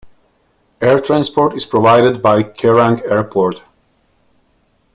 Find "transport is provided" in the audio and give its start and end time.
0.99-2.23